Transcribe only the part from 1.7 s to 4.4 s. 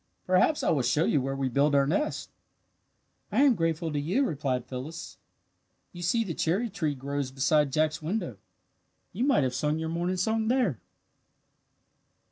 our nest." "I am grateful to you,"